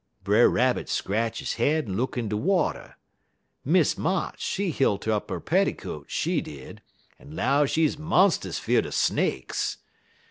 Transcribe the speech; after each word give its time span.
"Brer 0.23 0.49
Rabbit 0.49 0.89
scratch 0.89 1.47
he 1.53 1.63
head 1.63 1.85
en 1.85 1.95
look 1.95 2.17
in 2.17 2.27
de 2.27 2.35
water. 2.35 2.97
Miss 3.63 3.99
Motts, 3.99 4.39
she 4.41 4.71
hilt 4.71 5.07
up 5.07 5.29
'er 5.29 5.39
petticoats, 5.39 6.11
she 6.11 6.41
did, 6.41 6.81
en 7.19 7.35
'low 7.35 7.67
she 7.67 7.87
monst'us 7.87 8.57
fear'd 8.57 8.87
er 8.87 8.91
snakes. 8.91 9.77